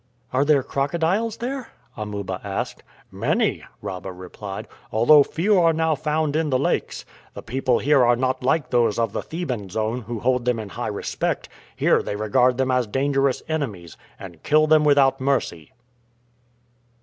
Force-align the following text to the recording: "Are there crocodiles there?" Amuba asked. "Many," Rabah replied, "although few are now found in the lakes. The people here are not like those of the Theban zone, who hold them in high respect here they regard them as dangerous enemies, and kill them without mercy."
"Are 0.33 0.43
there 0.43 0.63
crocodiles 0.63 1.37
there?" 1.37 1.67
Amuba 1.95 2.41
asked. 2.43 2.81
"Many," 3.11 3.63
Rabah 3.83 4.11
replied, 4.11 4.67
"although 4.91 5.21
few 5.21 5.59
are 5.61 5.73
now 5.73 5.93
found 5.93 6.35
in 6.35 6.49
the 6.49 6.57
lakes. 6.57 7.05
The 7.35 7.43
people 7.43 7.77
here 7.77 8.03
are 8.03 8.15
not 8.15 8.41
like 8.43 8.71
those 8.71 8.97
of 8.97 9.13
the 9.13 9.21
Theban 9.21 9.69
zone, 9.69 10.01
who 10.07 10.21
hold 10.21 10.45
them 10.45 10.57
in 10.57 10.69
high 10.69 10.87
respect 10.87 11.49
here 11.75 12.01
they 12.01 12.15
regard 12.15 12.57
them 12.57 12.71
as 12.71 12.87
dangerous 12.87 13.43
enemies, 13.47 13.95
and 14.19 14.41
kill 14.41 14.65
them 14.65 14.83
without 14.83 15.21
mercy." 15.21 15.71